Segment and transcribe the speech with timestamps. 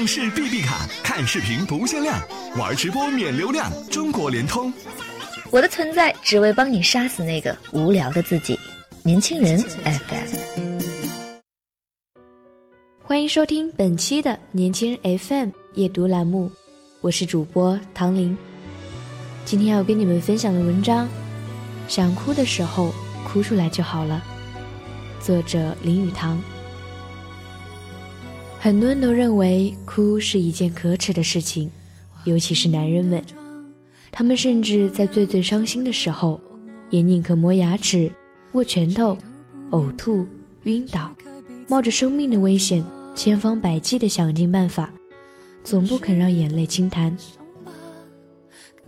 [0.00, 2.18] 上市 BB 卡，看视频不限量，
[2.56, 3.70] 玩直播免流量。
[3.90, 4.72] 中国联通。
[5.50, 8.58] 我的存在只为帮你杀死那个无聊的自己。
[9.02, 10.80] 年轻人 FM。
[13.02, 16.50] 欢迎收听本期的年轻人 FM 夜读栏目，
[17.02, 18.34] 我是主播唐林。
[19.44, 21.06] 今天要跟你们分享的文章，
[21.88, 22.90] 想哭的时候
[23.22, 24.22] 哭出来就好了。
[25.20, 26.42] 作者林语堂。
[28.62, 31.70] 很多人都认为哭是一件可耻的事情，
[32.24, 33.24] 尤其是男人们，
[34.12, 36.38] 他们甚至在最最伤心的时候，
[36.90, 38.12] 也宁可磨牙齿、
[38.52, 39.16] 握拳头、
[39.70, 40.26] 呕吐、
[40.64, 41.10] 晕倒，
[41.68, 42.84] 冒着生命的危险。
[43.14, 44.92] 千方百计地想尽办法，
[45.64, 47.16] 总不肯让眼泪轻弹。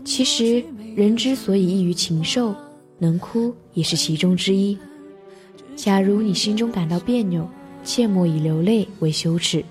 [0.04, 0.62] 其实，
[0.95, 2.54] 人之所以异于禽兽，
[2.98, 4.77] 能哭也是其中之一。
[5.74, 7.48] 假如你心中感到别扭，
[7.84, 9.62] 切莫以流泪为羞耻，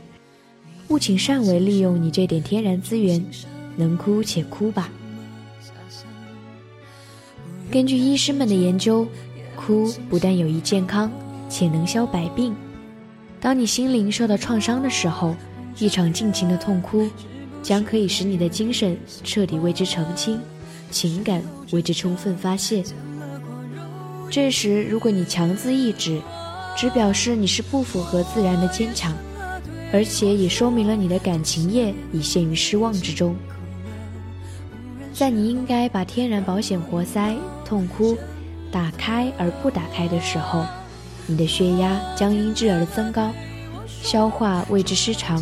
[0.92, 3.26] 务请善为利用你这点天然资源，
[3.78, 4.90] 能哭且哭吧。
[7.72, 9.08] 根据医生们的研究，
[9.56, 11.10] 哭不但有益健康，
[11.48, 12.54] 且能消百病。
[13.40, 15.34] 当你心灵受到创伤的时候，
[15.80, 17.10] 一场尽情的痛哭，
[17.64, 20.38] 将可以使你的精神彻底为之澄清，
[20.90, 22.84] 情感为之充分发泄。
[24.30, 26.22] 这时，如果你强自抑制，
[26.76, 29.16] 只表示你是不符合自然的坚强，
[29.94, 33.36] 而且也说明了你的感情业已陷于失望之中。
[35.14, 38.18] 在你应该把天然保险活塞痛哭
[38.72, 40.66] 打开而不打开的时候。
[41.28, 43.32] 你的血压将因之而增高，
[43.88, 45.42] 消化为之失常，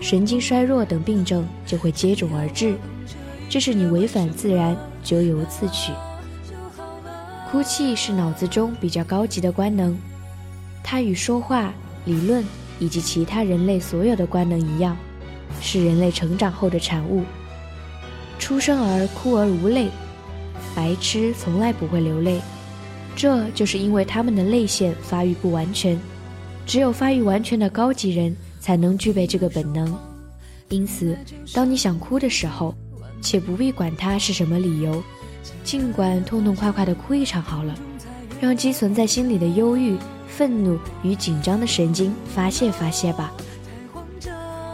[0.00, 2.76] 神经衰弱等病症就会接踵而至。
[3.48, 5.92] 这是你违反自然，咎由自取。
[7.50, 9.96] 哭泣是脑子中比较高级的官能，
[10.82, 11.72] 它与说话、
[12.06, 12.44] 理论
[12.78, 14.96] 以及其他人类所有的官能一样，
[15.60, 17.24] 是人类成长后的产物。
[18.38, 19.88] 出生儿哭而无泪，
[20.74, 22.40] 白痴从来不会流泪。
[23.14, 25.98] 这就是因为他们的泪腺发育不完全，
[26.66, 29.98] 只有发育完全的高级人才能具备这个本能。
[30.68, 31.16] 因此，
[31.54, 32.74] 当你想哭的时候，
[33.22, 35.02] 且不必管它是什么理由，
[35.64, 37.74] 尽管痛痛快快地哭一场好了，
[38.38, 39.96] 让积存在心里的忧郁、
[40.28, 43.32] 愤怒与紧张的神经发泄发泄吧。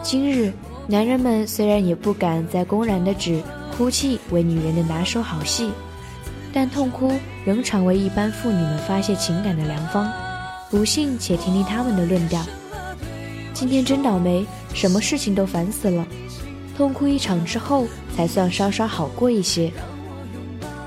[0.03, 0.53] 今日，
[0.87, 3.43] 男人们虽然也不敢再公然的指
[3.77, 5.71] 哭泣为女人的拿手好戏。
[6.55, 7.11] 但痛哭
[7.47, 10.13] 仍常为一般妇女们发泄情感的良方。
[10.71, 12.45] 不信，且听听他们的论调。
[13.55, 16.07] 今天真倒霉，什么事情都烦死了。
[16.77, 19.73] 痛哭一场之后，才算稍稍好过一些。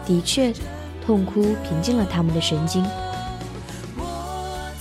[0.06, 0.54] 的确，
[1.04, 2.86] 痛哭平静了他们的神经。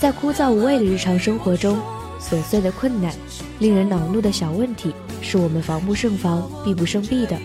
[0.05, 1.81] 在枯燥无味的日常生活中，
[2.21, 3.11] 琐碎的困难、
[3.57, 7.35] 令人恼怒的小问题，是我们防不胜防、避不胜避的。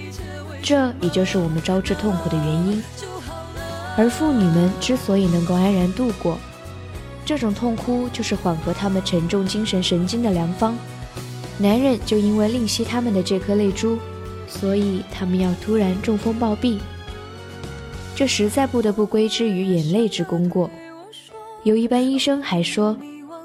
[0.62, 2.82] 这也就是我们招致痛苦的原因。
[3.96, 6.36] 而妇女们之所以能够安然度过
[7.24, 10.76] 这种痛哭，就是缓和他们沉重精神神经的良方。
[11.56, 13.98] 男人就因为吝惜他们的这颗泪珠，
[14.46, 16.78] 所以他们要突然中风暴毙，
[18.14, 20.70] 这实在不得不归之于眼泪之功过。
[21.62, 22.96] 有一般医生还说，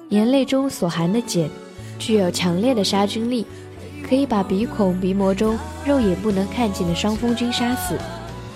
[0.09, 1.49] 眼泪中所含的碱
[1.99, 3.45] 具有强烈的杀菌力，
[4.07, 7.97] 可以把鼻孔鼻膜中肉眼不能看见的伤风菌杀死。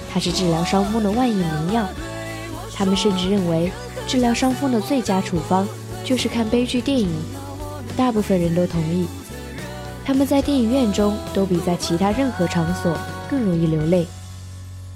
[0.09, 1.85] 它是治疗伤风的万应灵药，
[2.73, 3.69] 他们甚至认为
[4.07, 5.67] 治疗伤风的最佳处方
[6.05, 7.09] 就是看悲剧电影。
[7.97, 9.05] 大部分人都同意，
[10.05, 12.97] 他们在电影院中都比在其他任何场所
[13.29, 14.07] 更容易流泪。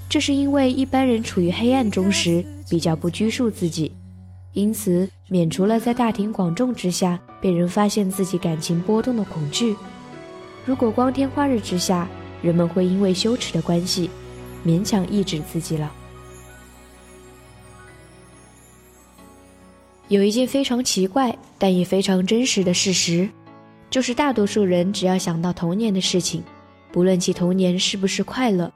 [0.08, 3.92] 这是因为一般人处于黑暗中时比较不拘束自己，
[4.54, 9.76] 因此免除了在大庭广众之下被人发现自己感情波动的恐惧。
[10.64, 12.08] 如果光天化日之下，
[12.40, 14.08] 人们会因为羞耻的关系。
[14.64, 15.92] 勉强抑制自己了。
[20.08, 23.28] 有一件非常奇怪，但也非常真实的事实，
[23.90, 26.42] 就是大多数人只要想到童年的事情，
[26.90, 28.72] 不论其童年是不是快乐，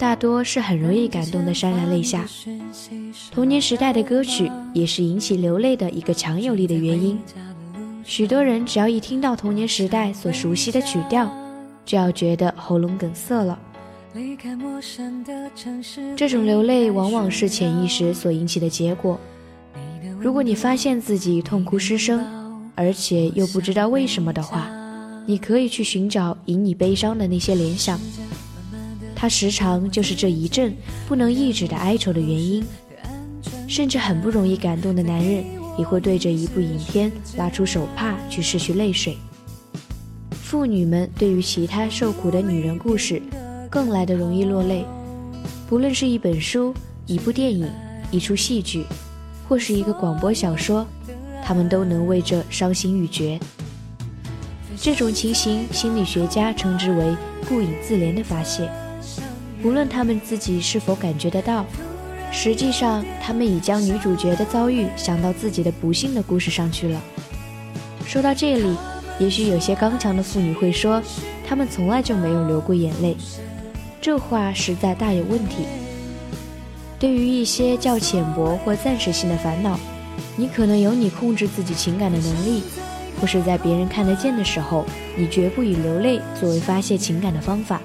[0.00, 2.26] 大多是很容易感动的潸然泪下。
[3.30, 7.18] 童年时代的歌曲也是引起流泪的一个强有力的原因。
[8.02, 11.30] 许多人只要一听到童年时代所熟悉的曲调，
[11.84, 13.58] 就要觉得喉咙梗塞了。
[16.16, 19.20] 这种流泪往往是潜意识所引起的结果。
[20.18, 22.24] 如果你发现自己痛哭失声，
[22.74, 24.70] 而且又不知道为什么的话，
[25.26, 28.00] 你可以去寻找引你悲伤的那些联想，
[29.20, 30.74] 他时常就是这一阵
[31.06, 32.64] 不能抑制的哀愁的原因。
[33.68, 35.44] 甚至很不容易感动的男人，
[35.78, 39.18] 也会对着一部影片拉出手帕去拭去泪水。
[40.32, 43.20] 妇女们对于其他受苦的女人故事，
[43.68, 44.86] 更来的容易落泪。
[45.68, 46.74] 不论是一本书、
[47.06, 47.70] 一部电影、
[48.10, 48.86] 一出戏剧，
[49.46, 50.86] 或是一个广播小说，
[51.44, 53.38] 他们都能为这伤心欲绝。
[54.76, 57.14] 这种情形，心理学家称之为
[57.46, 58.68] 顾影自怜的发泄。
[59.62, 61.66] 无论他们自己是否感觉得到，
[62.32, 67.00] 实际上他们已将女主角的遭遇想到自己的不幸的故事上去了。
[68.06, 68.76] 说到这里，
[69.18, 71.02] 也许有些刚强的妇女会说，
[71.46, 73.16] 她们从来就没有流过眼泪。
[74.00, 75.66] 这话实在大有问题。
[76.98, 79.78] 对于一些较浅薄或暂时性的烦恼，
[80.36, 82.62] 你可能有你控制自己情感的能力，
[83.20, 84.86] 或是在别人看得见的时候，
[85.16, 87.80] 你绝不以流泪作为发泄情感的方法。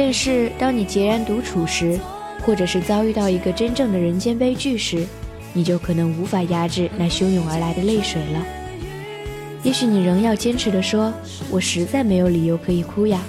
[0.00, 1.98] 但是，当你孑然独处时，
[2.46, 5.04] 或者是遭遇到一个真正的人间悲剧时，
[5.52, 8.46] 你就可能无法压制那汹涌而来的泪水了。
[9.64, 11.12] 也许你仍要坚持地说
[11.50, 13.20] ：“我实在没有理由可以哭呀。”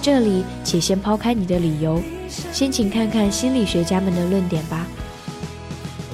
[0.00, 2.00] 这里，且先抛开你的理由，
[2.50, 4.86] 先请看看心理学家们的论点吧。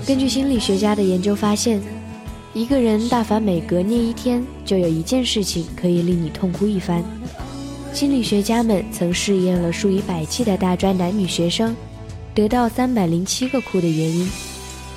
[0.04, 1.80] 根据心理学家的研究发现，
[2.54, 7.04] 一个人大凡每隔念一天，就有一件事情可以令你痛哭一番。
[7.92, 11.76] 心理学家们曾试验了数以百计的大专男女学生，
[12.34, 14.30] 得到三百零七个哭的原因，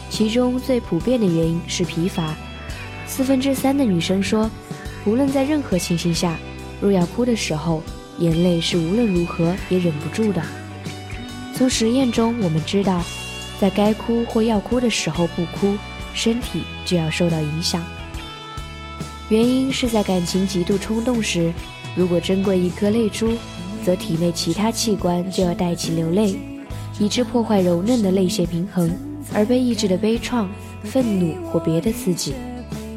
[0.09, 2.35] 其中最普遍的原因是疲乏。
[3.07, 4.49] 四分之三的女生说，
[5.05, 6.37] 无论在任何情形下，
[6.79, 7.81] 若要哭的时候。
[8.19, 10.41] 眼泪是无论如何也忍不住的。
[11.55, 13.03] 从实验中我们知道，
[13.59, 15.75] 在该哭或要哭的时候不哭，
[16.13, 17.83] 身体就要受到影响。
[19.29, 21.51] 原因是在感情极度冲动时，
[21.95, 23.33] 如果珍贵一颗泪珠，
[23.83, 26.35] 则体内其他器官就要带起流泪，
[26.99, 28.89] 以致破坏柔嫩的泪腺平衡，
[29.33, 30.47] 而被抑制的悲怆、
[30.83, 32.33] 愤怒或别的刺激，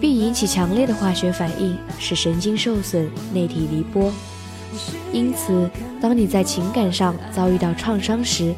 [0.00, 4.12] 并引起强烈的化学反应，使神经受损、内体离波。
[5.12, 5.68] 因此，
[6.00, 8.54] 当你在情感上遭遇到创伤时，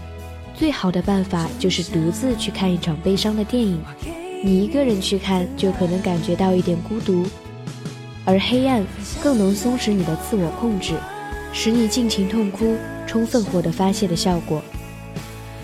[0.55, 3.81] 最好的办法就是独自去看一场悲伤的电影。
[4.43, 7.25] 你一个人去看，就可能感觉到一点孤独；
[8.29, 8.85] 而黑暗
[9.23, 10.93] 更能松弛你的自我控制，
[11.51, 12.77] 使你尽情痛哭，
[13.07, 14.61] 充分获得发泄的效果。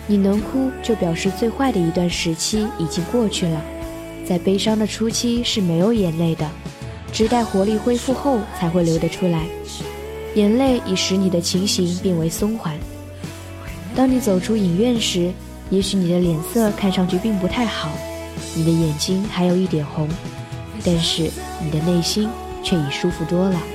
[0.06, 3.62] 你能哭，就表示最坏的一段时期已经过去了。
[4.26, 6.50] 在悲伤的初期是没有眼泪的，
[7.12, 9.44] 只待活力恢复后才会流得出来。
[10.34, 12.74] 眼泪已使你的情形变为松缓。
[13.94, 15.30] 当你走出影院时，
[15.68, 17.90] 也许你的脸色看上去并不太好，
[18.54, 20.08] 你的眼睛还有一点红，
[20.82, 21.30] 但是
[21.62, 22.26] 你的内心
[22.64, 23.73] 却已舒服多了。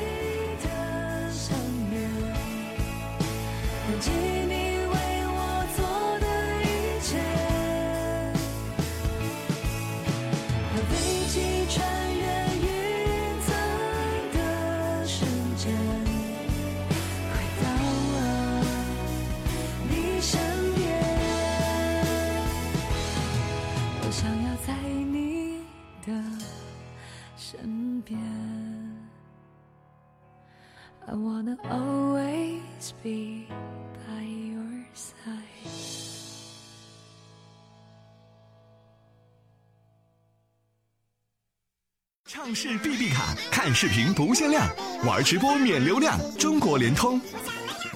[42.26, 44.68] 畅视 B B 卡，看视频不限量，
[45.06, 46.20] 玩直播免流量。
[46.38, 47.20] 中国联通，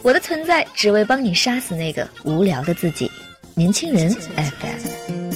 [0.03, 3.09] 我的存在只为帮你杀死那个无聊的自己。
[3.55, 5.32] 年轻人 FM。